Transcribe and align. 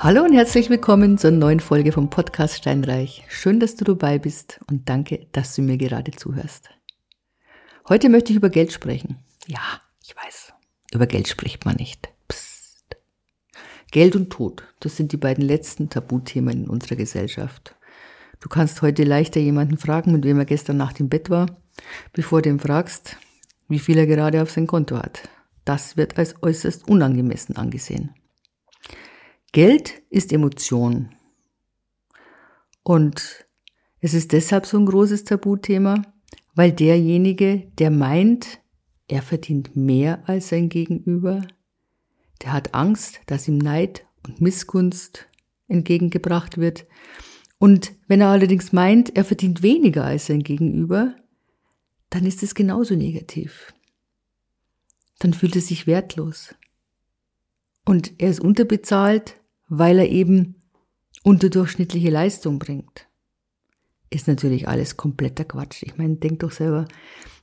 Hallo 0.00 0.22
und 0.22 0.32
herzlich 0.32 0.70
willkommen 0.70 1.18
zur 1.18 1.32
neuen 1.32 1.58
Folge 1.58 1.90
vom 1.90 2.08
Podcast 2.08 2.54
Steinreich. 2.54 3.24
Schön, 3.28 3.58
dass 3.58 3.74
du 3.74 3.84
dabei 3.84 4.20
bist 4.20 4.60
und 4.70 4.88
danke, 4.88 5.26
dass 5.32 5.56
du 5.56 5.62
mir 5.62 5.76
gerade 5.76 6.12
zuhörst. 6.12 6.70
Heute 7.88 8.08
möchte 8.08 8.30
ich 8.30 8.36
über 8.36 8.48
Geld 8.48 8.72
sprechen. 8.72 9.18
Ja, 9.48 9.58
ich 10.04 10.14
weiß, 10.14 10.52
über 10.92 11.08
Geld 11.08 11.26
spricht 11.26 11.64
man 11.64 11.74
nicht. 11.74 12.10
Psst. 12.28 12.96
Geld 13.90 14.14
und 14.14 14.30
Tod, 14.30 14.62
das 14.78 14.96
sind 14.96 15.10
die 15.10 15.16
beiden 15.16 15.44
letzten 15.44 15.90
Tabuthemen 15.90 16.62
in 16.62 16.70
unserer 16.70 16.94
Gesellschaft. 16.94 17.74
Du 18.38 18.48
kannst 18.48 18.82
heute 18.82 19.02
leichter 19.02 19.40
jemanden 19.40 19.78
fragen, 19.78 20.12
mit 20.12 20.24
wem 20.24 20.38
er 20.38 20.44
gestern 20.44 20.76
Nacht 20.76 21.00
im 21.00 21.08
Bett 21.08 21.28
war, 21.28 21.46
bevor 22.12 22.40
du 22.40 22.50
ihn 22.50 22.60
fragst, 22.60 23.16
wie 23.66 23.80
viel 23.80 23.98
er 23.98 24.06
gerade 24.06 24.42
auf 24.42 24.50
sein 24.52 24.68
Konto 24.68 24.96
hat. 24.96 25.28
Das 25.64 25.96
wird 25.96 26.18
als 26.18 26.40
äußerst 26.40 26.86
unangemessen 26.86 27.56
angesehen. 27.56 28.14
Geld 29.52 30.02
ist 30.10 30.32
Emotion. 30.32 31.14
Und 32.82 33.46
es 34.00 34.12
ist 34.12 34.32
deshalb 34.32 34.66
so 34.66 34.78
ein 34.78 34.84
großes 34.84 35.24
Tabuthema, 35.24 36.02
weil 36.54 36.72
derjenige, 36.72 37.70
der 37.78 37.90
meint, 37.90 38.60
er 39.08 39.22
verdient 39.22 39.74
mehr 39.74 40.28
als 40.28 40.50
sein 40.50 40.68
Gegenüber, 40.68 41.46
der 42.42 42.52
hat 42.52 42.74
Angst, 42.74 43.20
dass 43.26 43.48
ihm 43.48 43.56
Neid 43.56 44.06
und 44.26 44.40
Missgunst 44.42 45.26
entgegengebracht 45.66 46.58
wird. 46.58 46.86
Und 47.58 47.92
wenn 48.06 48.20
er 48.20 48.28
allerdings 48.28 48.72
meint, 48.72 49.16
er 49.16 49.24
verdient 49.24 49.62
weniger 49.62 50.04
als 50.04 50.26
sein 50.26 50.42
Gegenüber, 50.42 51.16
dann 52.10 52.26
ist 52.26 52.42
es 52.42 52.54
genauso 52.54 52.94
negativ. 52.94 53.72
Dann 55.18 55.32
fühlt 55.32 55.56
er 55.56 55.62
sich 55.62 55.86
wertlos. 55.86 56.54
Und 57.84 58.12
er 58.18 58.30
ist 58.30 58.40
unterbezahlt, 58.40 59.37
weil 59.68 59.98
er 59.98 60.08
eben 60.08 60.56
unterdurchschnittliche 61.22 62.10
Leistung 62.10 62.58
bringt. 62.58 63.06
Ist 64.10 64.26
natürlich 64.26 64.66
alles 64.66 64.96
kompletter 64.96 65.44
Quatsch. 65.44 65.82
Ich 65.82 65.98
meine, 65.98 66.16
denk 66.16 66.40
doch 66.40 66.52
selber, 66.52 66.86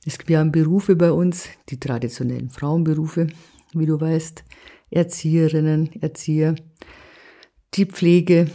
es 0.04 0.18
gibt 0.18 0.30
ja 0.30 0.42
Berufe 0.44 0.96
bei 0.96 1.12
uns, 1.12 1.48
die 1.68 1.78
traditionellen 1.78 2.50
Frauenberufe, 2.50 3.28
wie 3.72 3.86
du 3.86 4.00
weißt, 4.00 4.44
Erzieherinnen, 4.90 6.00
Erzieher, 6.00 6.56
die 7.74 7.86
Pflege, 7.86 8.50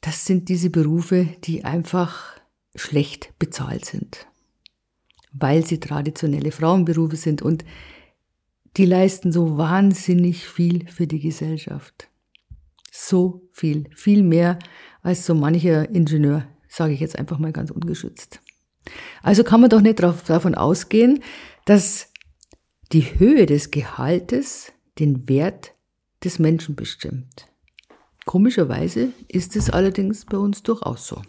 das 0.00 0.24
sind 0.24 0.48
diese 0.48 0.70
Berufe, 0.70 1.28
die 1.44 1.64
einfach 1.64 2.40
schlecht 2.74 3.32
bezahlt 3.38 3.84
sind, 3.84 4.26
weil 5.32 5.64
sie 5.64 5.80
traditionelle 5.80 6.52
Frauenberufe 6.52 7.16
sind 7.16 7.42
und 7.42 7.64
die 8.76 8.86
leisten 8.86 9.30
so 9.30 9.56
wahnsinnig 9.56 10.46
viel 10.48 10.88
für 10.88 11.06
die 11.06 11.20
Gesellschaft 11.20 12.08
so 12.96 13.42
viel, 13.52 13.90
viel 13.96 14.22
mehr 14.22 14.58
als 15.02 15.26
so 15.26 15.34
mancher 15.34 15.90
Ingenieur, 15.90 16.46
sage 16.68 16.92
ich 16.92 17.00
jetzt 17.00 17.18
einfach 17.18 17.38
mal 17.38 17.52
ganz 17.52 17.72
ungeschützt. 17.72 18.40
Also 19.22 19.42
kann 19.42 19.60
man 19.60 19.70
doch 19.70 19.80
nicht 19.80 20.00
davon 20.00 20.54
ausgehen, 20.54 21.22
dass 21.64 22.12
die 22.92 23.18
Höhe 23.18 23.46
des 23.46 23.72
Gehaltes 23.72 24.72
den 25.00 25.28
Wert 25.28 25.72
des 26.22 26.38
Menschen 26.38 26.76
bestimmt. 26.76 27.46
Komischerweise 28.26 29.08
ist 29.26 29.56
es 29.56 29.70
allerdings 29.70 30.24
bei 30.24 30.38
uns 30.38 30.62
durchaus 30.62 31.08
so. 31.08 31.20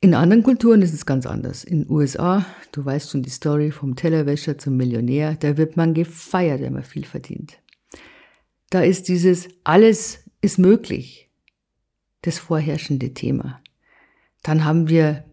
In 0.00 0.14
anderen 0.14 0.44
Kulturen 0.44 0.80
ist 0.80 0.94
es 0.94 1.04
ganz 1.04 1.26
anders. 1.26 1.64
In 1.64 1.82
den 1.82 1.90
USA, 1.90 2.46
du 2.70 2.84
weißt 2.84 3.10
schon 3.10 3.22
die 3.22 3.30
Story 3.30 3.72
vom 3.72 3.96
Tellerwäscher 3.96 4.56
zum 4.58 4.76
Millionär, 4.76 5.34
da 5.34 5.56
wird 5.56 5.76
man 5.76 5.92
gefeiert, 5.92 6.60
wenn 6.60 6.72
man 6.72 6.84
viel 6.84 7.04
verdient. 7.04 7.58
Da 8.70 8.82
ist 8.82 9.08
dieses 9.08 9.48
alles 9.64 10.24
ist 10.40 10.58
möglich 10.58 11.28
das 12.22 12.38
vorherrschende 12.38 13.14
Thema. 13.14 13.60
Dann 14.42 14.64
haben 14.64 14.88
wir 14.88 15.24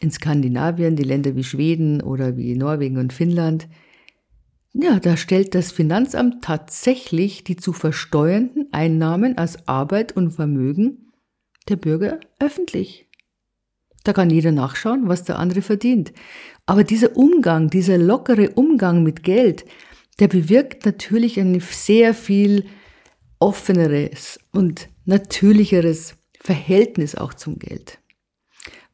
in 0.00 0.10
Skandinavien 0.10 0.96
die 0.96 1.04
Länder 1.04 1.36
wie 1.36 1.44
Schweden 1.44 2.02
oder 2.02 2.36
wie 2.36 2.54
Norwegen 2.54 2.98
und 2.98 3.12
Finnland. 3.12 3.68
Ja, 4.72 4.98
da 5.00 5.16
stellt 5.16 5.54
das 5.54 5.72
Finanzamt 5.72 6.44
tatsächlich 6.44 7.44
die 7.44 7.56
zu 7.56 7.72
versteuernden 7.72 8.68
Einnahmen 8.72 9.38
aus 9.38 9.66
Arbeit 9.66 10.12
und 10.12 10.32
Vermögen 10.32 11.12
der 11.68 11.76
Bürger 11.76 12.20
öffentlich. 12.38 13.06
Da 14.04 14.12
kann 14.12 14.30
jeder 14.30 14.52
nachschauen, 14.52 15.08
was 15.08 15.24
der 15.24 15.38
andere 15.38 15.62
verdient. 15.62 16.12
Aber 16.64 16.84
dieser 16.84 17.16
Umgang, 17.16 17.70
dieser 17.70 17.98
lockere 17.98 18.50
Umgang 18.50 19.02
mit 19.02 19.22
Geld, 19.22 19.64
der 20.20 20.28
bewirkt 20.28 20.86
natürlich 20.86 21.40
eine 21.40 21.60
sehr 21.60 22.14
viel 22.14 22.66
offeneres 23.38 24.40
und 24.52 24.88
natürlicheres 25.04 26.16
Verhältnis 26.40 27.14
auch 27.14 27.34
zum 27.34 27.58
Geld. 27.58 27.98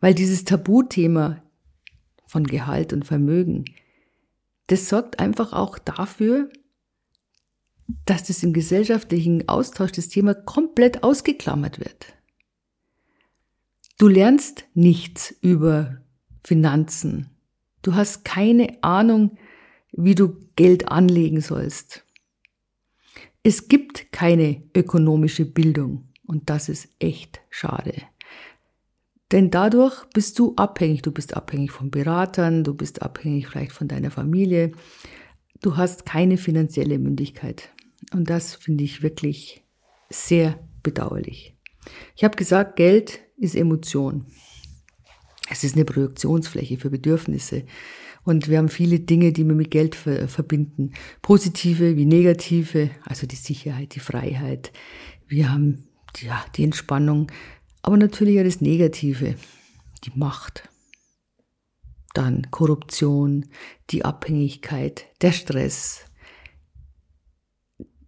Weil 0.01 0.15
dieses 0.15 0.45
Tabuthema 0.45 1.43
von 2.27 2.45
Gehalt 2.45 2.93
und 2.93 3.05
Vermögen, 3.05 3.65
das 4.67 4.89
sorgt 4.89 5.21
einfach 5.21 5.53
auch 5.53 5.79
dafür, 5.79 6.51
dass 8.07 8.25
das 8.25 8.43
im 8.43 8.53
gesellschaftlichen 8.53 9.49
Austausch 9.49 9.93
das 9.93 10.09
Thema 10.09 10.35
komplett 10.35 11.03
ausgeklammert 11.03 11.79
wird. 11.79 12.15
Du 13.99 14.09
lernst 14.09 14.65
nichts 14.75 15.35
über 15.43 15.99
Finanzen. 16.43 17.31
Du 17.83 17.95
hast 17.95 18.25
keine 18.25 18.83
Ahnung, 18.83 19.37
wie 19.93 20.15
du 20.15 20.37
Geld 20.57 20.89
anlegen 20.89 21.41
sollst. 21.41 22.05
Es 23.45 23.67
gibt 23.67 24.13
keine 24.13 24.63
ökonomische 24.77 25.45
Bildung 25.45 26.09
und 26.27 26.49
das 26.49 26.69
ist 26.69 26.89
echt 27.01 27.41
schade. 27.51 27.95
Denn 29.33 29.51
dadurch 29.51 30.05
bist 30.13 30.39
du 30.39 30.55
abhängig. 30.57 31.03
Du 31.03 31.11
bist 31.11 31.35
abhängig 31.35 31.73
von 31.73 31.91
Beratern, 31.91 32.63
du 32.63 32.75
bist 32.75 33.03
abhängig 33.03 33.49
vielleicht 33.49 33.73
von 33.73 33.89
deiner 33.89 34.11
Familie. 34.11 34.73
Du 35.61 35.77
hast 35.77 36.07
keine 36.07 36.37
finanzielle 36.37 36.99
Mündigkeit. 36.99 37.71
Und 38.13 38.31
das 38.31 38.55
finde 38.55 38.85
ich 38.85 39.03
wirklich 39.03 39.65
sehr 40.11 40.59
bedauerlich. 40.83 41.57
Ich 42.15 42.23
habe 42.23 42.37
gesagt, 42.37 42.77
Geld 42.77 43.21
ist 43.39 43.57
Emotion. 43.57 44.27
Es 45.53 45.65
ist 45.65 45.77
eine 45.77 45.85
Projektionsfläche 45.85 46.79
für 46.79 46.89
Bedürfnisse. 46.89 47.65
Und 48.25 48.49
wir 48.49 48.57
haben 48.57 48.71
viele 48.71 49.01
Dinge, 49.01 49.33
die 49.33 49.45
wir 49.45 49.55
mit 49.55 49.71
Geld 49.71 49.95
verbinden. 49.95 50.93
Positive 51.21 51.97
wie 51.97 52.07
negative, 52.07 52.91
also 53.05 53.27
die 53.27 53.37
Sicherheit, 53.37 53.95
die 53.95 54.01
Freiheit. 54.01 54.73
Wir 55.27 55.53
haben 55.53 55.89
ja, 56.21 56.43
die 56.57 56.65
Entspannung, 56.65 57.31
aber 57.83 57.99
natürlich 57.99 58.41
auch 58.41 58.45
das 58.45 58.63
Negative, 58.63 59.35
die 60.05 60.13
Macht. 60.15 60.69
Dann 62.15 62.51
Korruption, 62.51 63.47
die 63.91 64.07
Abhängigkeit, 64.07 65.07
der 65.21 65.33
Stress. 65.33 66.07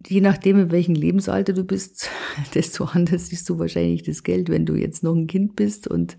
Je 0.07 0.21
nachdem, 0.21 0.59
in 0.59 0.71
welchem 0.71 0.95
Lebensalter 0.95 1.53
du 1.53 1.63
bist, 1.63 2.09
desto 2.55 2.85
anders 2.85 3.27
siehst 3.27 3.47
du 3.49 3.59
wahrscheinlich 3.59 4.01
das 4.01 4.23
Geld, 4.23 4.49
wenn 4.49 4.65
du 4.65 4.73
jetzt 4.73 5.03
noch 5.03 5.15
ein 5.15 5.27
Kind 5.27 5.55
bist 5.55 5.87
und 5.87 6.17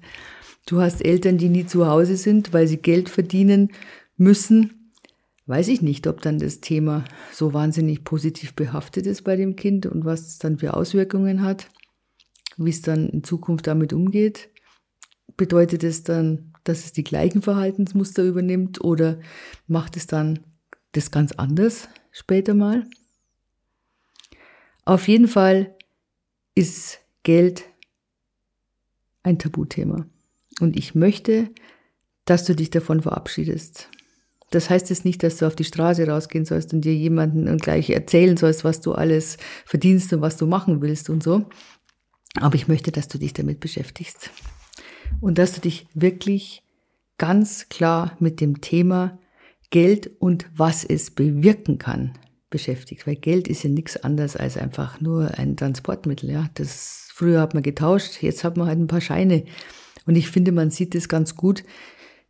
Du 0.67 0.81
hast 0.81 1.05
Eltern, 1.05 1.39
die 1.39 1.49
nie 1.49 1.65
zu 1.65 1.87
Hause 1.87 2.17
sind, 2.17 2.53
weil 2.53 2.67
sie 2.67 2.79
Geld 2.79 3.09
verdienen 3.09 3.73
müssen. 4.17 4.93
Weiß 5.47 5.69
ich 5.69 5.81
nicht, 5.81 6.09
ob 6.09 6.21
dann 6.23 6.41
das 6.41 6.61
Thema 6.61 7.05
so 7.33 7.55
wahnsinnig 7.55 8.03
positiv 8.03 8.55
behaftet 8.55 9.07
ist 9.07 9.23
bei 9.23 9.37
dem 9.37 9.55
Kind 9.55 9.87
und 9.87 10.05
was 10.05 10.27
es 10.27 10.39
dann 10.39 10.59
für 10.59 10.75
Auswirkungen 10.75 11.43
hat, 11.43 11.69
wie 12.57 12.71
es 12.71 12.83
dann 12.83 13.09
in 13.09 13.23
Zukunft 13.23 13.69
damit 13.69 13.93
umgeht. 13.93 14.51
Bedeutet 15.37 15.85
es 15.85 16.03
dann, 16.03 16.53
dass 16.65 16.85
es 16.85 16.93
die 16.93 17.05
gleichen 17.05 17.43
Verhaltensmuster 17.43 18.25
übernimmt 18.25 18.83
oder 18.83 19.21
macht 19.69 19.97
es 19.97 20.09
dann 20.09 20.41
das 20.93 21.13
ganz 21.13 21.31
anders 21.31 21.89
später 22.11 22.55
mal? 22.55 22.85
Auf 24.85 25.07
jeden 25.07 25.29
Fall 25.29 25.77
ist 26.57 26.99
Geld 27.23 27.65
ein 29.23 29.39
Tabuthema. 29.39 30.07
Und 30.61 30.77
ich 30.77 30.95
möchte, 30.95 31.51
dass 32.25 32.45
du 32.45 32.55
dich 32.55 32.71
davon 32.71 33.03
verabschiedest. 33.03 33.89
Das 34.51 34.71
heißt 34.71 34.91
jetzt 34.91 35.05
nicht, 35.05 35.23
dass 35.23 35.39
du 35.39 35.47
auf 35.47 35.57
die 35.57 35.65
Straße 35.65 36.07
rausgehen 36.07 36.45
sollst 36.45 36.73
und 36.73 36.83
dir 36.83 36.95
jemanden 36.95 37.57
gleich 37.59 37.91
erzählen 37.91 38.37
sollst, 38.37 38.65
was 38.65 38.81
du 38.81 38.93
alles 38.93 39.39
verdienst 39.65 40.13
und 40.13 40.21
was 40.21 40.37
du 40.37 40.47
machen 40.47 40.81
willst 40.81 41.11
und 41.11 41.23
so. 41.23 41.47
Aber 42.41 42.55
ich 42.55 42.69
möchte, 42.69 42.93
dass 42.93 43.09
du 43.09 43.19
dich 43.19 43.33
damit 43.33 43.61
beschäftigst. 43.61 44.31
Und 45.21 45.39
dass 45.39 45.53
du 45.53 45.61
dich 45.61 45.87
wirklich 45.95 46.63
ganz 47.19 47.69
klar 47.69 48.17
mit 48.21 48.41
dem 48.41 48.61
Thema 48.61 49.19
Geld 49.71 50.11
und 50.21 50.47
was 50.55 50.85
es 50.85 51.11
bewirken 51.11 51.79
kann 51.79 52.13
beschäftigt. 52.51 53.07
Weil 53.07 53.17
Geld 53.17 53.49
ist 53.49 53.65
ja 53.65 53.71
nichts 53.71 53.97
anderes 53.97 54.37
als 54.37 54.57
einfach 54.57 55.01
nur 55.01 55.39
ein 55.39 55.57
Transportmittel. 55.57 56.31
Ja, 56.31 56.49
das 56.55 57.09
früher 57.13 57.41
hat 57.41 57.55
man 57.55 57.63
getauscht, 57.63 58.23
jetzt 58.23 58.45
hat 58.45 58.57
man 58.57 58.69
halt 58.69 58.79
ein 58.79 58.87
paar 58.87 59.01
Scheine 59.01 59.45
und 60.07 60.17
ich 60.17 60.31
finde, 60.31 60.53
man 60.53 60.71
sieht 60.71 60.95
es 60.95 61.09
ganz 61.09 61.35
gut, 61.35 61.65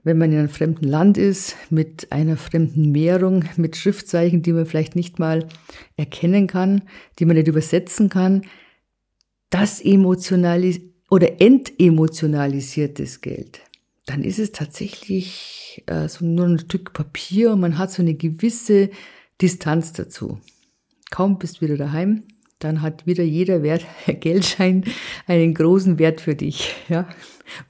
wenn 0.03 0.19
man 0.19 0.31
in 0.31 0.39
einem 0.39 0.49
fremden 0.49 0.85
Land 0.85 1.19
ist, 1.19 1.57
mit 1.69 2.13
einer 2.13 2.37
fremden 2.37 2.95
Währung, 2.95 3.45
mit 3.57 3.77
Schriftzeichen, 3.77 4.41
die 4.41 4.53
man 4.53 4.65
vielleicht 4.65 4.95
nicht 4.95 5.19
mal 5.19 5.49
erkennen 5.97 6.47
kann, 6.47 6.83
die 7.19 7.25
man 7.25 7.37
nicht 7.37 7.49
übersetzen 7.49 8.09
kann, 8.09 8.43
das 9.51 9.81
emotionalis 9.81 10.81
oder 11.11 11.41
entemotionalisiertes 11.41 13.21
Geld, 13.21 13.61
dann 14.07 14.23
ist 14.23 14.39
es 14.39 14.53
tatsächlich 14.53 15.83
äh, 15.87 16.09
so 16.09 16.25
nur 16.25 16.47
ein 16.47 16.61
Stück 16.61 16.93
Papier 16.93 17.53
und 17.53 17.61
man 17.61 17.77
hat 17.77 17.91
so 17.91 18.03
eine 18.03 18.15
gewisse 18.15 18.91
Distanz 19.43 19.93
dazu. 19.93 20.41
Kaum 21.11 21.39
bist 21.39 21.57
du 21.57 21.63
wieder 21.63 21.77
daheim, 21.77 22.23
dann 22.59 22.81
hat 22.81 23.07
wieder 23.07 23.25
jeder 23.25 23.63
Wert, 23.63 23.85
Geldschein 24.21 24.85
einen 25.27 25.55
großen 25.55 25.99
Wert 25.99 26.21
für 26.21 26.35
dich. 26.35 26.75
Ja, 26.89 27.09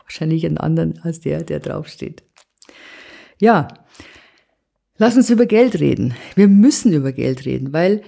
wahrscheinlich 0.03 0.47
einen 0.47 0.59
anderen 0.59 0.99
als 1.03 1.21
der, 1.21 1.43
der 1.43 1.61
draufsteht. 1.61 2.23
Ja, 3.39 3.69
lass 4.97 5.17
uns 5.17 5.29
über 5.29 5.47
Geld 5.47 5.81
reden. 5.81 6.15
Wir 6.35 6.49
müssen 6.49 6.93
über 6.93 7.13
Geld 7.13 7.45
reden, 7.45 7.73
weil 7.73 8.03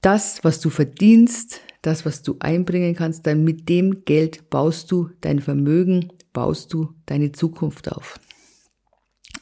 das, 0.00 0.42
was 0.42 0.60
du 0.60 0.70
verdienst, 0.70 1.60
das, 1.82 2.04
was 2.04 2.22
du 2.22 2.36
einbringen 2.40 2.94
kannst, 2.94 3.26
dann 3.26 3.44
mit 3.44 3.68
dem 3.68 4.04
Geld 4.04 4.50
baust 4.50 4.90
du 4.90 5.10
dein 5.20 5.40
Vermögen, 5.40 6.12
baust 6.32 6.72
du 6.72 6.94
deine 7.06 7.32
Zukunft 7.32 7.90
auf. 7.90 8.20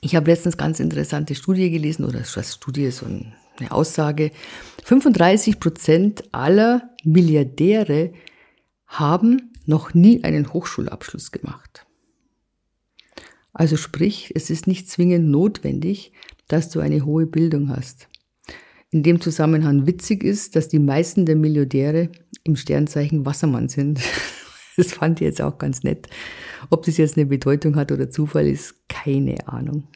Ich 0.00 0.16
habe 0.16 0.30
letztens 0.30 0.56
ganz 0.56 0.80
interessante 0.80 1.34
Studie 1.34 1.70
gelesen, 1.70 2.04
oder 2.04 2.20
was 2.20 2.54
Studie, 2.54 2.90
so 2.90 3.06
eine 3.06 3.70
Aussage. 3.70 4.30
35 4.84 5.60
Prozent 5.60 6.24
aller 6.32 6.90
Milliardäre 7.04 8.12
haben 8.90 9.52
noch 9.66 9.94
nie 9.94 10.24
einen 10.24 10.52
Hochschulabschluss 10.52 11.30
gemacht. 11.30 11.86
Also 13.52 13.76
sprich, 13.76 14.32
es 14.34 14.50
ist 14.50 14.66
nicht 14.66 14.90
zwingend 14.90 15.28
notwendig, 15.28 16.12
dass 16.48 16.68
du 16.68 16.80
eine 16.80 17.04
hohe 17.04 17.26
Bildung 17.26 17.70
hast. 17.70 18.08
In 18.90 19.04
dem 19.04 19.20
Zusammenhang 19.20 19.86
witzig 19.86 20.24
ist, 20.24 20.56
dass 20.56 20.68
die 20.68 20.80
meisten 20.80 21.24
der 21.24 21.36
Milliardäre 21.36 22.10
im 22.42 22.56
Sternzeichen 22.56 23.24
Wassermann 23.24 23.68
sind. 23.68 24.00
Das 24.76 24.92
fand 24.94 25.20
ich 25.20 25.26
jetzt 25.26 25.42
auch 25.42 25.58
ganz 25.58 25.82
nett. 25.82 26.08
Ob 26.70 26.86
das 26.86 26.96
jetzt 26.96 27.18
eine 27.18 27.26
Bedeutung 27.26 27.76
hat 27.76 27.92
oder 27.92 28.08
Zufall 28.08 28.46
ist, 28.46 28.88
keine 28.88 29.46
Ahnung. 29.46 29.88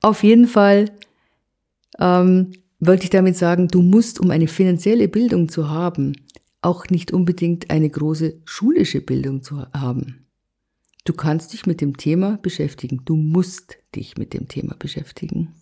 Auf 0.00 0.24
jeden 0.24 0.48
Fall 0.48 0.90
ähm, 2.00 2.50
wollte 2.80 3.04
ich 3.04 3.10
damit 3.10 3.36
sagen, 3.36 3.68
du 3.68 3.80
musst, 3.82 4.18
um 4.18 4.30
eine 4.32 4.48
finanzielle 4.48 5.06
Bildung 5.06 5.48
zu 5.48 5.68
haben, 5.68 6.14
auch 6.62 6.86
nicht 6.88 7.12
unbedingt 7.12 7.70
eine 7.70 7.88
große 7.88 8.40
schulische 8.44 9.00
Bildung 9.00 9.42
zu 9.42 9.66
haben. 9.72 10.26
Du 11.04 11.14
kannst 11.14 11.52
dich 11.52 11.66
mit 11.66 11.80
dem 11.80 11.96
Thema 11.96 12.38
beschäftigen. 12.38 13.02
Du 13.04 13.16
musst 13.16 13.78
dich 13.94 14.18
mit 14.18 14.34
dem 14.34 14.48
Thema 14.48 14.74
beschäftigen. 14.78 15.54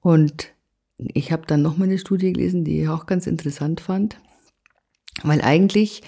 Und 0.00 0.52
ich 0.98 1.32
habe 1.32 1.46
dann 1.46 1.62
noch 1.62 1.76
mal 1.76 1.84
eine 1.84 1.98
Studie 1.98 2.32
gelesen, 2.32 2.64
die 2.64 2.82
ich 2.82 2.88
auch 2.88 3.06
ganz 3.06 3.26
interessant 3.26 3.80
fand, 3.80 4.18
weil 5.22 5.40
eigentlich 5.42 6.02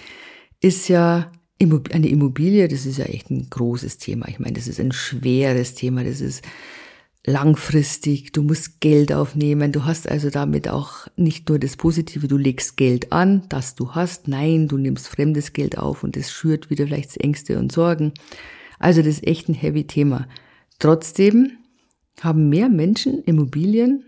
ist 0.59 0.87
ja 0.87 1.31
eine 1.59 2.07
Immobilie, 2.07 2.67
das 2.67 2.85
ist 2.85 2.97
ja 2.97 3.05
echt 3.05 3.29
ein 3.29 3.49
großes 3.49 3.97
Thema. 3.97 4.27
Ich 4.27 4.39
meine, 4.39 4.53
das 4.53 4.67
ist 4.67 4.79
ein 4.79 4.91
schweres 4.91 5.75
Thema, 5.75 6.03
das 6.03 6.21
ist 6.21 6.43
langfristig, 7.27 8.31
du 8.31 8.41
musst 8.41 8.79
Geld 8.79 9.11
aufnehmen, 9.11 9.73
du 9.73 9.83
hast 9.83 10.09
also 10.09 10.29
damit 10.29 10.69
auch 10.69 11.07
nicht 11.17 11.49
nur 11.49 11.59
das 11.59 11.75
Positive, 11.75 12.27
du 12.27 12.37
legst 12.37 12.77
Geld 12.77 13.11
an, 13.11 13.43
das 13.49 13.75
du 13.75 13.93
hast, 13.93 14.29
nein, 14.29 14.69
du 14.69 14.77
nimmst 14.77 15.09
fremdes 15.09 15.51
Geld 15.51 15.77
auf 15.77 16.03
und 16.03 16.15
es 16.15 16.31
schürt 16.31 16.69
wieder 16.69 16.87
vielleicht 16.87 17.17
Ängste 17.17 17.59
und 17.59 17.71
Sorgen. 17.71 18.13
Also 18.79 19.01
das 19.01 19.15
ist 19.15 19.27
echt 19.27 19.49
ein 19.49 19.53
heavy 19.53 19.85
Thema. 19.85 20.27
Trotzdem 20.79 21.57
haben 22.21 22.47
mehr 22.47 22.69
Menschen 22.69 23.21
Immobilien 23.23 24.05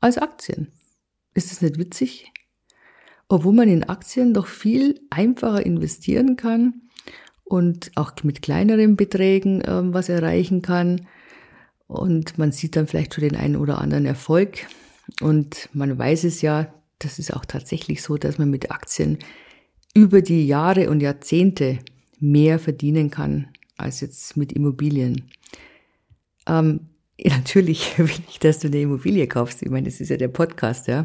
als 0.00 0.18
Aktien. 0.18 0.72
Ist 1.34 1.52
das 1.52 1.62
nicht 1.62 1.78
witzig? 1.78 2.32
Obwohl 3.28 3.52
man 3.52 3.68
in 3.68 3.84
Aktien 3.84 4.34
doch 4.34 4.48
viel 4.48 5.00
einfacher 5.10 5.64
investieren 5.64 6.36
kann 6.36 6.82
und 7.44 7.92
auch 7.94 8.12
mit 8.24 8.42
kleineren 8.42 8.96
Beträgen 8.96 9.60
äh, 9.60 9.92
was 9.94 10.08
erreichen 10.08 10.60
kann. 10.60 11.06
Und 11.88 12.38
man 12.38 12.52
sieht 12.52 12.76
dann 12.76 12.86
vielleicht 12.86 13.14
schon 13.14 13.24
den 13.24 13.36
einen 13.36 13.56
oder 13.56 13.80
anderen 13.80 14.06
Erfolg. 14.06 14.66
Und 15.20 15.68
man 15.72 15.98
weiß 15.98 16.24
es 16.24 16.42
ja, 16.42 16.72
das 17.00 17.18
ist 17.18 17.34
auch 17.34 17.44
tatsächlich 17.44 18.02
so, 18.02 18.16
dass 18.16 18.38
man 18.38 18.50
mit 18.50 18.70
Aktien 18.70 19.18
über 19.94 20.22
die 20.22 20.46
Jahre 20.46 20.90
und 20.90 21.00
Jahrzehnte 21.00 21.78
mehr 22.20 22.58
verdienen 22.58 23.10
kann 23.10 23.48
als 23.76 24.00
jetzt 24.00 24.36
mit 24.36 24.52
Immobilien. 24.52 25.30
Ähm, 26.46 26.88
Natürlich 27.24 27.98
will 27.98 28.10
ich, 28.28 28.38
dass 28.38 28.60
du 28.60 28.68
eine 28.68 28.80
Immobilie 28.80 29.26
kaufst. 29.26 29.62
Ich 29.62 29.70
meine, 29.70 29.88
das 29.88 30.00
ist 30.00 30.10
ja 30.10 30.16
der 30.16 30.28
Podcast, 30.28 30.86
ja. 30.86 31.04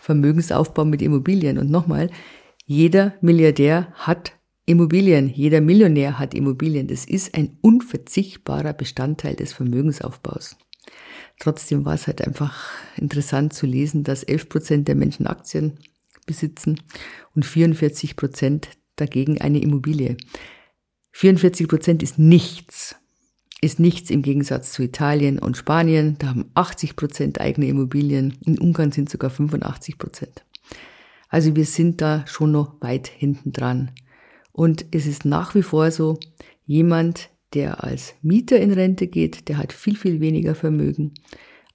Vermögensaufbau 0.00 0.84
mit 0.84 1.00
Immobilien. 1.00 1.58
Und 1.58 1.70
nochmal, 1.70 2.10
jeder 2.66 3.14
Milliardär 3.20 3.88
hat 3.94 4.32
Immobilien, 4.66 5.28
jeder 5.28 5.60
Millionär 5.60 6.18
hat 6.18 6.34
Immobilien. 6.34 6.86
Das 6.86 7.04
ist 7.04 7.34
ein 7.34 7.58
unverzichtbarer 7.60 8.72
Bestandteil 8.72 9.36
des 9.36 9.52
Vermögensaufbaus. 9.52 10.56
Trotzdem 11.38 11.84
war 11.84 11.94
es 11.94 12.06
halt 12.06 12.22
einfach 12.22 12.70
interessant 12.96 13.52
zu 13.52 13.66
lesen, 13.66 14.04
dass 14.04 14.22
11 14.22 14.48
Prozent 14.48 14.88
der 14.88 14.94
Menschen 14.94 15.26
Aktien 15.26 15.78
besitzen 16.26 16.80
und 17.34 17.44
44 17.44 18.16
Prozent 18.16 18.68
dagegen 18.96 19.40
eine 19.40 19.60
Immobilie. 19.60 20.16
44 21.12 21.68
Prozent 21.68 22.02
ist 22.02 22.18
nichts 22.18 22.96
ist 23.64 23.80
nichts 23.80 24.10
im 24.10 24.20
Gegensatz 24.20 24.72
zu 24.72 24.82
Italien 24.82 25.38
und 25.38 25.56
Spanien. 25.56 26.16
Da 26.18 26.28
haben 26.28 26.50
80 26.52 26.96
Prozent 26.96 27.40
eigene 27.40 27.66
Immobilien. 27.66 28.36
In 28.44 28.58
Ungarn 28.58 28.92
sind 28.92 29.08
sogar 29.08 29.30
85 29.30 29.96
Prozent. 29.96 30.44
Also 31.30 31.56
wir 31.56 31.64
sind 31.64 32.02
da 32.02 32.26
schon 32.26 32.52
noch 32.52 32.80
weit 32.82 33.08
hinten 33.08 33.52
dran. 33.52 33.90
Und 34.54 34.86
es 34.92 35.06
ist 35.06 35.24
nach 35.24 35.56
wie 35.56 35.62
vor 35.62 35.90
so, 35.90 36.16
jemand, 36.64 37.28
der 37.54 37.82
als 37.82 38.14
Mieter 38.22 38.60
in 38.60 38.72
Rente 38.72 39.08
geht, 39.08 39.48
der 39.48 39.58
hat 39.58 39.72
viel, 39.72 39.96
viel 39.96 40.20
weniger 40.20 40.54
Vermögen 40.54 41.12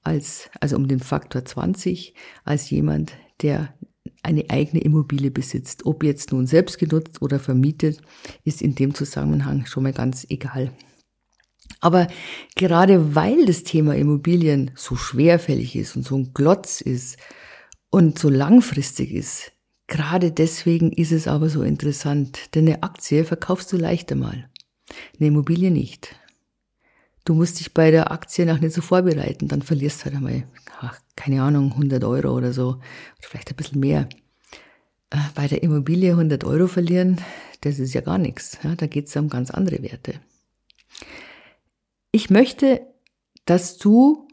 als, 0.01 0.49
also 0.61 0.77
um 0.77 0.87
den 0.87 1.01
Faktor 1.01 1.43
20, 1.43 2.13
als 2.45 2.69
jemand, 2.69 3.11
der 3.41 3.73
eine 4.23 4.49
eigene 4.49 4.81
Immobilie 4.81 5.29
besitzt. 5.29 5.85
Ob 5.85 6.05
jetzt 6.05 6.31
nun 6.31 6.47
selbst 6.47 6.79
genutzt 6.79 7.21
oder 7.21 7.37
vermietet, 7.37 8.01
ist 8.45 8.61
in 8.61 8.75
dem 8.75 8.93
Zusammenhang 8.93 9.65
schon 9.65 9.83
mal 9.83 9.93
ganz 9.93 10.25
egal. 10.29 10.71
Aber 11.81 12.07
gerade 12.55 13.13
weil 13.13 13.45
das 13.45 13.63
Thema 13.63 13.93
Immobilien 13.95 14.71
so 14.75 14.95
schwerfällig 14.95 15.75
ist 15.75 15.97
und 15.97 16.03
so 16.03 16.15
ein 16.15 16.31
Glotz 16.33 16.79
ist 16.79 17.17
und 17.89 18.17
so 18.17 18.29
langfristig 18.29 19.11
ist, 19.11 19.51
gerade 19.89 20.31
deswegen 20.31 20.91
ist 20.93 21.11
es 21.11 21.27
aber 21.27 21.49
so 21.49 21.63
interessant, 21.63 22.55
denn 22.55 22.67
eine 22.67 22.83
Aktie 22.83 23.25
verkaufst 23.25 23.73
du 23.73 23.77
leichter 23.77 24.15
mal, 24.15 24.49
eine 25.19 25.27
Immobilie 25.27 25.71
nicht. 25.71 26.15
Du 27.25 27.33
musst 27.33 27.59
dich 27.59 27.73
bei 27.73 27.91
der 27.91 28.11
Aktie 28.11 28.45
nach 28.45 28.59
nicht 28.59 28.73
so 28.73 28.81
vorbereiten, 28.81 29.47
dann 29.49 29.61
verlierst 29.61 30.01
du 30.01 30.05
halt 30.05 30.15
einmal, 30.15 30.43
ach, 30.79 30.97
keine 31.15 31.43
Ahnung, 31.43 31.71
100 31.73 32.03
Euro 32.05 32.35
oder 32.35 32.53
so, 32.53 32.67
oder 32.69 32.81
vielleicht 33.19 33.49
ein 33.49 33.55
bisschen 33.55 33.81
mehr. 33.81 34.07
Äh, 35.09 35.17
bei 35.35 35.47
der 35.47 35.63
Immobilie 35.63 36.11
100 36.11 36.43
Euro 36.45 36.67
verlieren, 36.67 37.19
das 37.61 37.79
ist 37.79 37.93
ja 37.93 38.01
gar 38.01 38.17
nichts. 38.17 38.57
Ja, 38.63 38.75
da 38.75 38.87
geht 38.87 39.07
es 39.07 39.15
um 39.15 39.27
ganz 39.27 39.51
andere 39.51 39.83
Werte. 39.83 40.13
Ich 42.11 42.29
möchte, 42.29 42.81
dass 43.45 43.77
du 43.77 44.27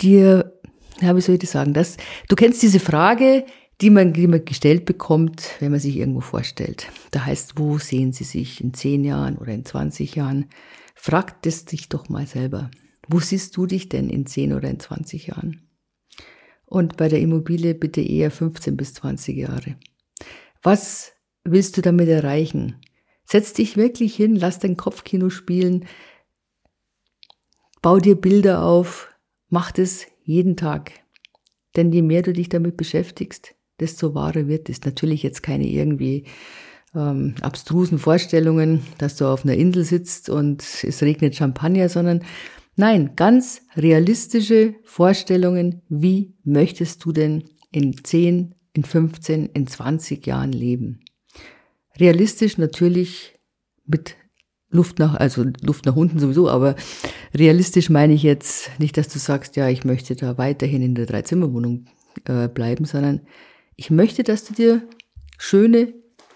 dir, 0.00 0.52
ja, 1.00 1.16
wie 1.16 1.20
soll 1.20 1.36
ich 1.36 1.40
das 1.40 1.52
sagen, 1.52 1.72
dass, 1.72 1.96
du 2.28 2.36
kennst 2.36 2.62
diese 2.62 2.80
Frage, 2.80 3.46
die 3.80 3.90
man, 3.90 4.12
die 4.12 4.26
man 4.26 4.44
gestellt 4.44 4.84
bekommt, 4.84 5.50
wenn 5.60 5.70
man 5.70 5.80
sich 5.80 5.96
irgendwo 5.96 6.20
vorstellt. 6.20 6.90
Da 7.10 7.26
heißt, 7.26 7.58
wo 7.58 7.78
sehen 7.78 8.12
Sie 8.12 8.24
sich 8.24 8.62
in 8.62 8.72
10 8.72 9.04
Jahren 9.04 9.36
oder 9.36 9.52
in 9.52 9.64
20 9.64 10.14
Jahren? 10.14 10.46
Frag 10.94 11.42
das 11.42 11.66
dich 11.66 11.88
doch 11.88 12.08
mal 12.08 12.26
selber. 12.26 12.70
Wo 13.08 13.20
siehst 13.20 13.56
du 13.56 13.66
dich 13.66 13.88
denn 13.88 14.08
in 14.08 14.26
10 14.26 14.54
oder 14.54 14.68
in 14.68 14.80
20 14.80 15.28
Jahren? 15.28 15.68
Und 16.64 16.96
bei 16.96 17.08
der 17.08 17.20
Immobilie 17.20 17.74
bitte 17.74 18.00
eher 18.00 18.30
15 18.30 18.76
bis 18.76 18.94
20 18.94 19.36
Jahre. 19.36 19.76
Was 20.62 21.12
willst 21.44 21.76
du 21.76 21.82
damit 21.82 22.08
erreichen? 22.08 22.80
Setz 23.24 23.52
dich 23.52 23.76
wirklich 23.76 24.16
hin, 24.16 24.36
lass 24.36 24.58
dein 24.58 24.76
Kopfkino 24.76 25.30
spielen, 25.30 25.84
bau 27.82 27.98
dir 27.98 28.16
Bilder 28.16 28.62
auf, 28.62 29.14
mach 29.48 29.70
das 29.70 30.06
jeden 30.22 30.56
Tag. 30.56 30.92
Denn 31.76 31.92
je 31.92 32.02
mehr 32.02 32.22
du 32.22 32.32
dich 32.32 32.48
damit 32.48 32.76
beschäftigst, 32.76 33.55
desto 33.80 34.14
wahrer 34.14 34.48
wird 34.48 34.68
es. 34.68 34.84
Natürlich 34.84 35.22
jetzt 35.22 35.42
keine 35.42 35.66
irgendwie 35.66 36.24
ähm, 36.94 37.34
abstrusen 37.40 37.98
Vorstellungen, 37.98 38.82
dass 38.98 39.16
du 39.16 39.26
auf 39.26 39.44
einer 39.44 39.54
Insel 39.54 39.84
sitzt 39.84 40.28
und 40.28 40.62
es 40.62 41.02
regnet 41.02 41.36
Champagner, 41.36 41.88
sondern 41.88 42.22
nein, 42.76 43.12
ganz 43.16 43.62
realistische 43.76 44.74
Vorstellungen, 44.84 45.82
wie 45.88 46.34
möchtest 46.44 47.04
du 47.04 47.12
denn 47.12 47.44
in 47.70 48.02
10, 48.02 48.54
in 48.72 48.84
15, 48.84 49.46
in 49.46 49.66
20 49.66 50.26
Jahren 50.26 50.52
leben. 50.52 51.00
Realistisch 51.98 52.58
natürlich 52.58 53.38
mit 53.86 54.16
Luft 54.70 54.98
nach, 54.98 55.14
also 55.14 55.44
Luft 55.62 55.86
nach 55.86 55.96
unten 55.96 56.18
sowieso, 56.18 56.48
aber 56.48 56.74
realistisch 57.34 57.88
meine 57.88 58.14
ich 58.14 58.22
jetzt 58.22 58.70
nicht, 58.78 58.96
dass 58.96 59.08
du 59.08 59.18
sagst, 59.18 59.56
ja, 59.56 59.68
ich 59.68 59.84
möchte 59.84 60.16
da 60.16 60.38
weiterhin 60.38 60.82
in 60.82 60.94
der 60.94 61.06
Dreizimmerwohnung 61.06 61.86
äh, 62.24 62.48
bleiben, 62.48 62.84
sondern 62.84 63.20
ich 63.76 63.90
möchte, 63.90 64.22
dass 64.22 64.44
du 64.44 64.54
dir 64.54 64.82
schöne 65.38 65.94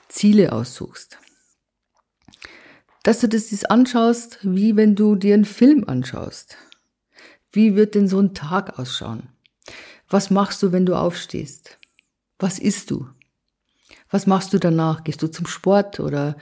Ziele 0.08 0.52
aussuchst. 0.52 1.18
Dass 3.02 3.20
du 3.20 3.28
das 3.28 3.64
anschaust, 3.64 4.38
wie 4.42 4.76
wenn 4.76 4.94
du 4.94 5.16
dir 5.16 5.34
einen 5.34 5.46
Film 5.46 5.84
anschaust. 5.88 6.58
Wie 7.50 7.74
wird 7.74 7.94
denn 7.94 8.08
so 8.08 8.20
ein 8.20 8.34
Tag 8.34 8.78
ausschauen? 8.78 9.30
Was 10.08 10.30
machst 10.30 10.62
du, 10.62 10.72
wenn 10.72 10.86
du 10.86 10.94
aufstehst? 10.94 11.78
Was 12.38 12.58
isst 12.58 12.90
du? 12.90 13.08
Was 14.10 14.26
machst 14.26 14.52
du 14.52 14.58
danach? 14.58 15.04
Gehst 15.04 15.22
du 15.22 15.28
zum 15.28 15.46
Sport 15.46 16.00
oder, 16.00 16.36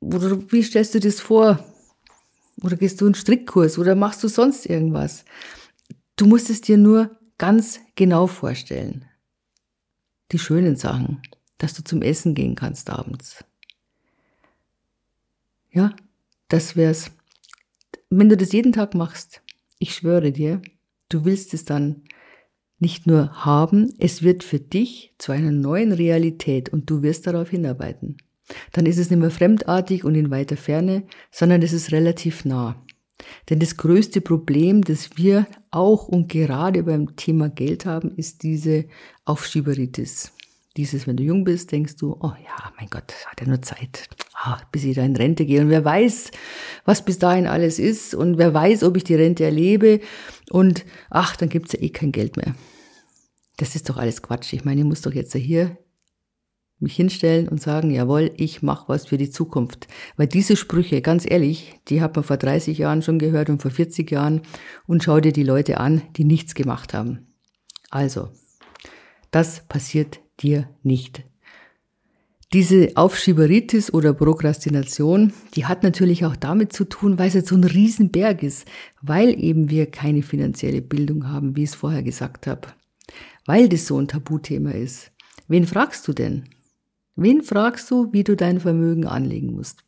oder 0.00 0.50
wie 0.50 0.62
stellst 0.62 0.94
du 0.94 1.00
das 1.00 1.20
vor? 1.20 1.64
Oder 2.62 2.76
gehst 2.76 3.00
du 3.00 3.06
einen 3.06 3.14
Strickkurs 3.14 3.78
oder 3.78 3.94
machst 3.94 4.22
du 4.22 4.28
sonst 4.28 4.66
irgendwas? 4.66 5.24
Du 6.16 6.26
musst 6.26 6.50
es 6.50 6.60
dir 6.60 6.76
nur 6.76 7.16
ganz 7.38 7.80
genau 7.94 8.26
vorstellen. 8.26 9.06
Die 10.32 10.38
schönen 10.38 10.76
Sachen, 10.76 11.20
dass 11.58 11.74
du 11.74 11.84
zum 11.84 12.00
Essen 12.00 12.34
gehen 12.34 12.54
kannst 12.54 12.88
abends. 12.90 13.44
Ja, 15.70 15.94
das 16.48 16.74
wär's. 16.76 17.10
Wenn 18.10 18.28
du 18.28 18.36
das 18.36 18.52
jeden 18.52 18.72
Tag 18.72 18.94
machst, 18.94 19.42
ich 19.78 19.94
schwöre 19.94 20.32
dir, 20.32 20.60
du 21.08 21.24
willst 21.24 21.54
es 21.54 21.64
dann 21.64 22.02
nicht 22.78 23.06
nur 23.06 23.44
haben, 23.44 23.92
es 23.98 24.22
wird 24.22 24.42
für 24.42 24.58
dich 24.58 25.14
zu 25.18 25.32
einer 25.32 25.52
neuen 25.52 25.92
Realität 25.92 26.70
und 26.70 26.90
du 26.90 27.02
wirst 27.02 27.26
darauf 27.26 27.50
hinarbeiten. 27.50 28.16
Dann 28.72 28.86
ist 28.86 28.98
es 28.98 29.10
nicht 29.10 29.20
mehr 29.20 29.30
fremdartig 29.30 30.04
und 30.04 30.14
in 30.14 30.30
weiter 30.30 30.56
Ferne, 30.56 31.04
sondern 31.30 31.62
es 31.62 31.72
ist 31.72 31.92
relativ 31.92 32.44
nah. 32.44 32.84
Denn 33.50 33.58
das 33.60 33.76
größte 33.76 34.20
Problem, 34.20 34.82
das 34.82 35.16
wir 35.16 35.46
auch 35.70 36.08
und 36.08 36.28
gerade 36.28 36.82
beim 36.82 37.16
Thema 37.16 37.48
Geld 37.48 37.86
haben, 37.86 38.12
ist 38.16 38.42
diese 38.42 38.86
Aufschieberitis. 39.24 40.32
Dieses, 40.76 41.06
wenn 41.06 41.16
du 41.16 41.22
jung 41.22 41.44
bist, 41.44 41.70
denkst 41.70 41.96
du, 41.96 42.16
oh 42.20 42.32
ja, 42.42 42.72
mein 42.78 42.88
Gott, 42.88 43.12
hat 43.26 43.40
ja 43.40 43.46
nur 43.46 43.60
Zeit, 43.60 44.08
ah, 44.34 44.58
bis 44.72 44.84
ich 44.84 44.96
da 44.96 45.02
in 45.04 45.16
Rente 45.16 45.44
gehe. 45.44 45.60
Und 45.60 45.68
wer 45.68 45.84
weiß, 45.84 46.30
was 46.86 47.04
bis 47.04 47.18
dahin 47.18 47.46
alles 47.46 47.78
ist 47.78 48.14
und 48.14 48.38
wer 48.38 48.54
weiß, 48.54 48.82
ob 48.84 48.96
ich 48.96 49.04
die 49.04 49.14
Rente 49.14 49.44
erlebe. 49.44 50.00
Und 50.50 50.86
ach, 51.10 51.36
dann 51.36 51.50
gibt's 51.50 51.72
ja 51.72 51.80
eh 51.80 51.90
kein 51.90 52.10
Geld 52.10 52.36
mehr. 52.38 52.54
Das 53.58 53.76
ist 53.76 53.90
doch 53.90 53.98
alles 53.98 54.22
Quatsch. 54.22 54.54
Ich 54.54 54.64
meine, 54.64 54.80
ich 54.80 54.86
muss 54.86 55.02
doch 55.02 55.12
jetzt 55.12 55.34
hier 55.34 55.76
mich 56.82 56.94
hinstellen 56.94 57.48
und 57.48 57.60
sagen, 57.60 57.90
jawohl, 57.90 58.30
ich 58.36 58.62
mache 58.62 58.88
was 58.88 59.06
für 59.06 59.16
die 59.16 59.30
Zukunft. 59.30 59.88
Weil 60.16 60.26
diese 60.26 60.56
Sprüche, 60.56 61.00
ganz 61.00 61.28
ehrlich, 61.28 61.74
die 61.88 62.00
hat 62.00 62.14
man 62.16 62.24
vor 62.24 62.36
30 62.36 62.78
Jahren 62.78 63.02
schon 63.02 63.18
gehört 63.18 63.50
und 63.50 63.62
vor 63.62 63.70
40 63.70 64.10
Jahren 64.10 64.42
und 64.86 65.02
schau 65.02 65.20
dir 65.20 65.32
die 65.32 65.42
Leute 65.42 65.78
an, 65.78 66.02
die 66.16 66.24
nichts 66.24 66.54
gemacht 66.54 66.94
haben. 66.94 67.26
Also, 67.90 68.28
das 69.30 69.66
passiert 69.68 70.20
dir 70.40 70.68
nicht. 70.82 71.22
Diese 72.52 72.90
Aufschieberitis 72.96 73.94
oder 73.94 74.12
Prokrastination, 74.12 75.32
die 75.54 75.64
hat 75.64 75.82
natürlich 75.82 76.26
auch 76.26 76.36
damit 76.36 76.74
zu 76.74 76.84
tun, 76.84 77.18
weil 77.18 77.28
es 77.28 77.34
jetzt 77.34 77.48
so 77.48 77.56
ein 77.56 77.64
Riesenberg 77.64 78.42
ist, 78.42 78.66
weil 79.00 79.42
eben 79.42 79.70
wir 79.70 79.86
keine 79.86 80.22
finanzielle 80.22 80.82
Bildung 80.82 81.28
haben, 81.28 81.56
wie 81.56 81.62
ich 81.62 81.70
es 81.70 81.74
vorher 81.74 82.02
gesagt 82.02 82.46
habe 82.46 82.68
weil 83.46 83.68
das 83.68 83.86
so 83.86 83.98
ein 83.98 84.08
Tabuthema 84.08 84.70
ist. 84.70 85.12
Wen 85.48 85.66
fragst 85.66 86.06
du 86.06 86.12
denn? 86.12 86.44
Wen 87.14 87.42
fragst 87.42 87.90
du, 87.90 88.12
wie 88.12 88.24
du 88.24 88.36
dein 88.36 88.60
Vermögen 88.60 89.06
anlegen 89.06 89.52
musst? 89.52 89.84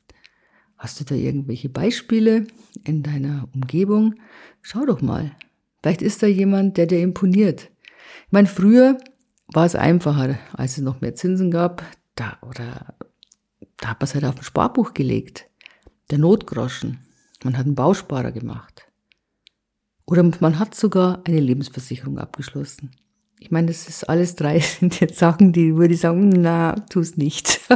Hast 0.76 1.00
du 1.00 1.04
da 1.04 1.14
irgendwelche 1.14 1.68
Beispiele 1.68 2.46
in 2.84 3.02
deiner 3.02 3.48
Umgebung? 3.54 4.16
Schau 4.60 4.84
doch 4.84 5.00
mal. 5.00 5.32
Vielleicht 5.80 6.02
ist 6.02 6.22
da 6.22 6.26
jemand, 6.26 6.76
der 6.76 6.86
dir 6.86 7.00
imponiert. 7.00 7.70
Ich 8.26 8.32
meine, 8.32 8.48
früher 8.48 8.98
war 9.52 9.64
es 9.64 9.74
einfacher, 9.74 10.38
als 10.52 10.76
es 10.76 10.82
noch 10.82 11.00
mehr 11.00 11.14
Zinsen 11.14 11.50
gab. 11.50 11.82
Da, 12.16 12.38
oder 12.42 12.94
da 13.78 13.88
hat 13.88 14.00
man 14.00 14.04
es 14.04 14.14
halt 14.14 14.24
auf 14.24 14.36
ein 14.36 14.44
Sparbuch 14.44 14.92
gelegt. 14.94 15.48
Der 16.10 16.18
Notgroschen. 16.18 16.98
Man 17.42 17.56
hat 17.56 17.66
einen 17.66 17.74
Bausparer 17.74 18.32
gemacht. 18.32 18.86
Oder 20.06 20.22
man 20.40 20.58
hat 20.58 20.74
sogar 20.74 21.22
eine 21.24 21.40
Lebensversicherung 21.40 22.18
abgeschlossen. 22.18 22.90
Ich 23.38 23.50
meine, 23.50 23.68
das 23.68 23.88
ist 23.88 24.08
alles 24.08 24.36
drei 24.36 24.58
sind 24.80 25.00
jetzt 25.00 25.18
Sachen, 25.18 25.52
die 25.52 25.76
würde 25.76 25.94
ich 25.94 26.00
sagen, 26.00 26.28
na, 26.28 26.74
tu 26.90 27.00
es 27.00 27.16
nicht. 27.16 27.60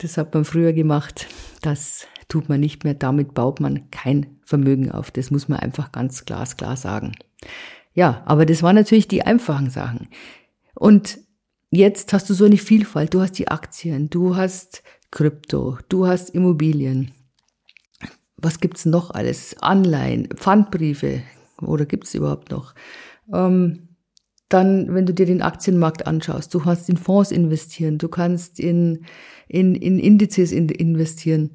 Das 0.00 0.16
hat 0.16 0.32
man 0.32 0.44
früher 0.44 0.72
gemacht. 0.72 1.26
Das 1.60 2.06
tut 2.28 2.48
man 2.48 2.60
nicht 2.60 2.84
mehr. 2.84 2.94
Damit 2.94 3.34
baut 3.34 3.58
man 3.58 3.90
kein 3.90 4.38
Vermögen 4.44 4.92
auf. 4.92 5.10
Das 5.10 5.32
muss 5.32 5.48
man 5.48 5.58
einfach 5.58 5.90
ganz 5.90 6.24
glasklar 6.24 6.76
sagen. 6.76 7.16
Ja, 7.94 8.22
aber 8.24 8.46
das 8.46 8.62
waren 8.62 8.76
natürlich 8.76 9.08
die 9.08 9.22
einfachen 9.22 9.70
Sachen. 9.70 10.08
Und 10.76 11.18
jetzt 11.70 12.12
hast 12.12 12.30
du 12.30 12.34
so 12.34 12.44
eine 12.44 12.58
Vielfalt. 12.58 13.12
Du 13.12 13.20
hast 13.20 13.32
die 13.32 13.48
Aktien, 13.48 14.08
du 14.08 14.36
hast 14.36 14.84
Krypto, 15.10 15.78
du 15.88 16.06
hast 16.06 16.30
Immobilien. 16.30 17.10
Was 18.36 18.60
gibt's 18.60 18.86
noch 18.86 19.10
alles? 19.10 19.56
Anleihen, 19.60 20.28
Pfandbriefe 20.28 21.22
oder 21.60 21.86
gibt's 21.86 22.14
überhaupt 22.14 22.52
noch? 22.52 22.74
Ähm, 23.34 23.87
dann, 24.48 24.94
wenn 24.94 25.06
du 25.06 25.12
dir 25.12 25.26
den 25.26 25.42
Aktienmarkt 25.42 26.06
anschaust, 26.06 26.54
du 26.54 26.60
kannst 26.60 26.88
in 26.88 26.96
Fonds 26.96 27.30
investieren, 27.30 27.98
du 27.98 28.08
kannst 28.08 28.58
in, 28.58 29.04
in, 29.46 29.74
in 29.74 29.98
Indizes 29.98 30.52
investieren. 30.52 31.50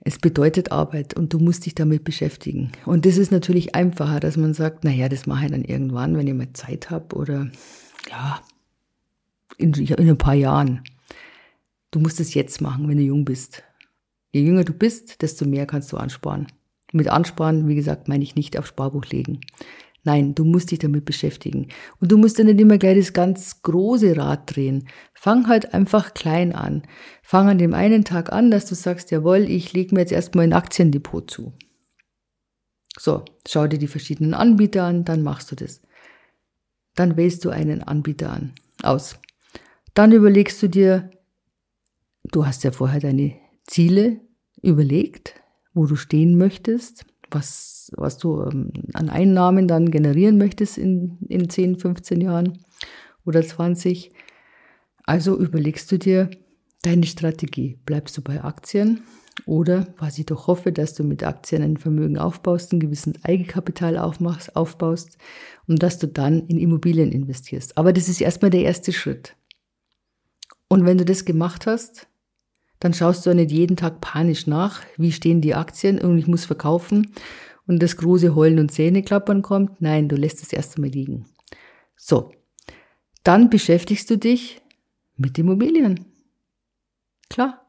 Es 0.00 0.18
bedeutet 0.18 0.70
Arbeit 0.70 1.14
und 1.14 1.32
du 1.32 1.38
musst 1.38 1.66
dich 1.66 1.74
damit 1.74 2.04
beschäftigen. 2.04 2.72
Und 2.86 3.04
das 3.04 3.16
ist 3.16 3.32
natürlich 3.32 3.74
einfacher, 3.74 4.20
dass 4.20 4.36
man 4.36 4.54
sagt, 4.54 4.84
naja, 4.84 5.08
das 5.08 5.26
mache 5.26 5.46
ich 5.46 5.50
dann 5.50 5.64
irgendwann, 5.64 6.16
wenn 6.16 6.26
ich 6.26 6.34
mal 6.34 6.52
Zeit 6.52 6.90
habe 6.90 7.16
oder 7.16 7.50
ja, 8.10 8.40
in, 9.56 9.72
in 9.72 10.08
ein 10.08 10.18
paar 10.18 10.34
Jahren. 10.34 10.82
Du 11.90 12.00
musst 12.00 12.20
es 12.20 12.34
jetzt 12.34 12.60
machen, 12.60 12.88
wenn 12.88 12.98
du 12.98 13.02
jung 13.02 13.24
bist. 13.24 13.64
Je 14.30 14.42
jünger 14.42 14.64
du 14.64 14.74
bist, 14.74 15.22
desto 15.22 15.46
mehr 15.46 15.66
kannst 15.66 15.90
du 15.90 15.96
ansparen. 15.96 16.48
Mit 16.92 17.08
Ansparen, 17.08 17.66
wie 17.66 17.74
gesagt, 17.74 18.08
meine 18.08 18.24
ich 18.24 18.34
nicht 18.34 18.58
auf 18.58 18.66
Sparbuch 18.66 19.06
legen. 19.06 19.40
Nein, 20.08 20.34
du 20.34 20.46
musst 20.46 20.70
dich 20.70 20.78
damit 20.78 21.04
beschäftigen. 21.04 21.68
Und 22.00 22.10
du 22.10 22.16
musst 22.16 22.38
dann 22.38 22.46
nicht 22.46 22.58
immer 22.58 22.78
gleich 22.78 22.96
das 22.96 23.12
ganz 23.12 23.60
große 23.60 24.16
Rad 24.16 24.56
drehen. 24.56 24.88
Fang 25.12 25.48
halt 25.48 25.74
einfach 25.74 26.14
klein 26.14 26.54
an. 26.54 26.82
Fang 27.22 27.46
an 27.46 27.58
dem 27.58 27.74
einen 27.74 28.06
Tag 28.06 28.32
an, 28.32 28.50
dass 28.50 28.64
du 28.64 28.74
sagst, 28.74 29.10
jawohl, 29.10 29.40
ich 29.40 29.74
lege 29.74 29.94
mir 29.94 30.00
jetzt 30.00 30.12
erstmal 30.12 30.44
ein 30.44 30.54
Aktiendepot 30.54 31.30
zu. 31.30 31.52
So, 32.98 33.26
schau 33.46 33.66
dir 33.66 33.76
die 33.76 33.86
verschiedenen 33.86 34.32
Anbieter 34.32 34.84
an, 34.84 35.04
dann 35.04 35.22
machst 35.22 35.50
du 35.50 35.56
das. 35.56 35.82
Dann 36.94 37.18
wählst 37.18 37.44
du 37.44 37.50
einen 37.50 37.82
Anbieter 37.82 38.32
an, 38.32 38.54
aus. 38.82 39.18
Dann 39.92 40.12
überlegst 40.12 40.62
du 40.62 40.68
dir, 40.68 41.10
du 42.32 42.46
hast 42.46 42.64
ja 42.64 42.70
vorher 42.70 43.00
deine 43.00 43.36
Ziele 43.66 44.22
überlegt, 44.62 45.34
wo 45.74 45.84
du 45.84 45.96
stehen 45.96 46.38
möchtest 46.38 47.04
was, 47.30 47.92
was 47.96 48.18
du 48.18 48.42
ähm, 48.42 48.72
an 48.94 49.08
Einnahmen 49.08 49.68
dann 49.68 49.90
generieren 49.90 50.38
möchtest 50.38 50.78
in, 50.78 51.18
in 51.28 51.48
10, 51.48 51.78
15 51.78 52.20
Jahren 52.20 52.58
oder 53.24 53.42
20. 53.42 54.12
Also 55.04 55.38
überlegst 55.38 55.90
du 55.90 55.98
dir 55.98 56.30
deine 56.82 57.06
Strategie. 57.06 57.78
Bleibst 57.84 58.16
du 58.16 58.22
bei 58.22 58.42
Aktien 58.42 59.02
oder, 59.46 59.94
was 59.98 60.18
ich 60.18 60.26
doch 60.26 60.46
hoffe, 60.46 60.72
dass 60.72 60.94
du 60.94 61.04
mit 61.04 61.22
Aktien 61.22 61.62
ein 61.62 61.76
Vermögen 61.76 62.18
aufbaust, 62.18 62.72
ein 62.72 62.80
gewisses 62.80 63.14
Eigenkapital 63.22 63.96
aufmachst, 63.98 64.56
aufbaust 64.56 65.18
und 65.66 65.82
dass 65.82 65.98
du 65.98 66.08
dann 66.08 66.46
in 66.48 66.58
Immobilien 66.58 67.12
investierst. 67.12 67.76
Aber 67.78 67.92
das 67.92 68.08
ist 68.08 68.20
erstmal 68.20 68.50
der 68.50 68.62
erste 68.62 68.92
Schritt. 68.92 69.36
Und 70.68 70.84
wenn 70.84 70.98
du 70.98 71.04
das 71.04 71.24
gemacht 71.24 71.66
hast, 71.66 72.08
dann 72.80 72.94
schaust 72.94 73.26
du 73.26 73.30
ja 73.30 73.34
nicht 73.34 73.50
jeden 73.50 73.76
Tag 73.76 74.00
panisch 74.00 74.46
nach, 74.46 74.82
wie 74.96 75.12
stehen 75.12 75.40
die 75.40 75.54
Aktien 75.54 75.98
und 76.00 76.18
ich 76.18 76.26
muss 76.26 76.44
verkaufen 76.44 77.12
und 77.66 77.82
das 77.82 77.96
große 77.96 78.34
Heulen 78.34 78.58
und 78.58 78.70
Zähneklappern 78.70 79.42
kommt. 79.42 79.80
Nein, 79.80 80.08
du 80.08 80.16
lässt 80.16 80.42
es 80.42 80.52
erst 80.52 80.76
einmal 80.76 80.90
liegen. 80.90 81.26
So, 81.96 82.32
dann 83.24 83.50
beschäftigst 83.50 84.08
du 84.10 84.16
dich 84.16 84.62
mit 85.16 85.38
Immobilien. 85.38 86.06
Klar. 87.28 87.68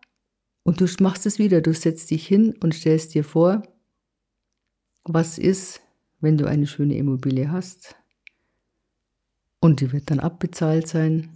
Und 0.64 0.80
du 0.80 0.86
machst 1.02 1.26
es 1.26 1.40
wieder. 1.40 1.62
Du 1.62 1.74
setzt 1.74 2.12
dich 2.12 2.28
hin 2.28 2.56
und 2.62 2.74
stellst 2.74 3.14
dir 3.16 3.24
vor, 3.24 3.64
was 5.04 5.38
ist, 5.38 5.82
wenn 6.22 6.38
du 6.38 6.46
eine 6.46 6.68
schöne 6.68 6.96
Immobilie 6.96 7.52
hast. 7.52 7.96
Und 9.60 9.82
die 9.82 9.92
wird 9.92 10.12
dann 10.12 10.20
abbezahlt 10.20 10.88
sein. 10.88 11.32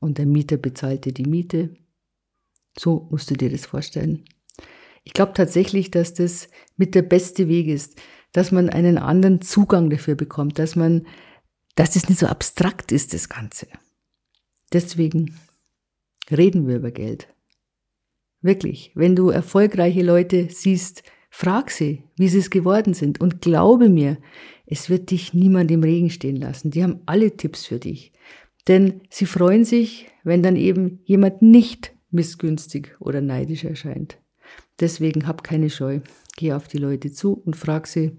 Und 0.00 0.18
der 0.18 0.26
Mieter 0.26 0.56
bezahlt 0.56 1.04
dir 1.04 1.12
die 1.12 1.26
Miete. 1.26 1.76
So 2.78 3.08
musst 3.10 3.30
du 3.30 3.34
dir 3.34 3.50
das 3.50 3.66
vorstellen. 3.66 4.24
Ich 5.04 5.12
glaube 5.12 5.32
tatsächlich, 5.32 5.90
dass 5.90 6.14
das 6.14 6.48
mit 6.76 6.94
der 6.94 7.02
beste 7.02 7.48
Weg 7.48 7.68
ist, 7.68 8.00
dass 8.32 8.52
man 8.52 8.68
einen 8.68 8.98
anderen 8.98 9.40
Zugang 9.40 9.90
dafür 9.90 10.14
bekommt, 10.14 10.58
dass 10.58 10.76
man, 10.76 11.06
dass 11.74 11.92
das 11.94 12.08
nicht 12.08 12.20
so 12.20 12.26
abstrakt 12.26 12.92
ist, 12.92 13.14
das 13.14 13.28
Ganze. 13.28 13.68
Deswegen 14.72 15.34
reden 16.30 16.68
wir 16.68 16.76
über 16.76 16.90
Geld. 16.90 17.28
Wirklich, 18.40 18.92
wenn 18.94 19.16
du 19.16 19.30
erfolgreiche 19.30 20.02
Leute 20.02 20.48
siehst, 20.50 21.02
frag 21.30 21.70
sie, 21.70 22.04
wie 22.16 22.28
sie 22.28 22.38
es 22.38 22.50
geworden 22.50 22.94
sind 22.94 23.20
und 23.20 23.40
glaube 23.40 23.88
mir, 23.88 24.18
es 24.66 24.90
wird 24.90 25.10
dich 25.10 25.34
niemand 25.34 25.70
im 25.70 25.82
Regen 25.82 26.10
stehen 26.10 26.36
lassen. 26.36 26.70
Die 26.70 26.82
haben 26.82 27.00
alle 27.06 27.36
Tipps 27.36 27.66
für 27.66 27.78
dich. 27.78 28.12
Denn 28.68 29.00
sie 29.08 29.24
freuen 29.24 29.64
sich, 29.64 30.08
wenn 30.22 30.42
dann 30.42 30.56
eben 30.56 31.00
jemand 31.04 31.40
nicht 31.40 31.97
missgünstig 32.10 32.96
oder 33.00 33.20
neidisch 33.20 33.64
erscheint. 33.64 34.18
Deswegen 34.80 35.26
hab 35.26 35.42
keine 35.44 35.70
Scheu. 35.70 36.00
Geh 36.36 36.52
auf 36.52 36.68
die 36.68 36.78
Leute 36.78 37.12
zu 37.12 37.34
und 37.44 37.56
frag 37.56 37.86
sie. 37.86 38.16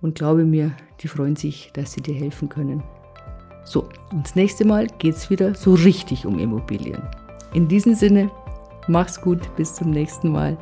Und 0.00 0.16
glaube 0.16 0.44
mir, 0.44 0.76
die 1.00 1.08
freuen 1.08 1.36
sich, 1.36 1.70
dass 1.72 1.92
sie 1.92 2.02
dir 2.02 2.14
helfen 2.14 2.48
können. 2.48 2.82
So, 3.64 3.88
und 4.12 4.24
das 4.24 4.36
nächste 4.36 4.64
Mal 4.64 4.86
geht's 4.98 5.30
wieder 5.30 5.54
so 5.54 5.74
richtig 5.74 6.26
um 6.26 6.38
Immobilien. 6.38 7.02
In 7.54 7.66
diesem 7.68 7.94
Sinne, 7.94 8.30
mach's 8.88 9.20
gut, 9.20 9.54
bis 9.56 9.74
zum 9.74 9.90
nächsten 9.90 10.30
Mal. 10.30 10.56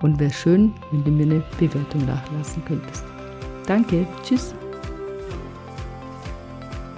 Und 0.00 0.18
wäre 0.18 0.32
schön, 0.32 0.72
wenn 0.92 1.04
du 1.04 1.10
mir 1.10 1.24
eine 1.24 1.44
Bewertung 1.58 2.06
nachlassen 2.06 2.64
könntest. 2.64 3.04
Danke, 3.66 4.06
tschüss. 4.22 4.54